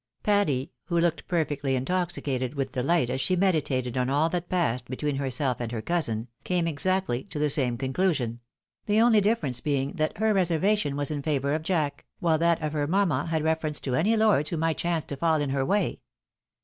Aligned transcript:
Patty, 0.23 0.71
who 0.85 0.99
looked 0.99 1.27
perfectly 1.27 1.75
intoxicated 1.75 2.55
with 2.55 2.71
dehght, 2.71 3.09
as 3.11 3.21
she 3.21 3.35
meditated 3.35 3.95
on 3.99 4.09
all 4.09 4.29
that 4.29 4.49
passed 4.49 4.89
between 4.89 5.17
herself 5.17 5.57
and 5.61 5.71
her 5.71 5.83
cousin, 5.83 6.27
tame 6.43 6.67
exactly 6.67 7.23
to 7.25 7.37
the 7.37 7.51
same 7.51 7.77
conclusion; 7.77 8.39
the 8.87 8.99
only 8.99 9.21
difference 9.21 9.59
being, 9.59 9.91
that 9.97 10.17
her 10.17 10.33
reservation 10.33 10.95
was 10.95 11.11
in 11.11 11.21
favour 11.21 11.53
of 11.53 11.61
Jack, 11.61 12.07
while 12.17 12.39
that 12.39 12.59
of 12.63 12.73
her 12.73 12.87
mamma 12.87 13.27
had 13.27 13.43
reference 13.43 13.79
to 13.81 13.93
any 13.93 14.17
lords 14.17 14.49
who 14.49 14.57
might 14.57 14.79
chance 14.79 15.05
to 15.05 15.15
fall 15.17 15.39
in 15.39 15.51
her 15.51 15.63
way. 15.63 15.99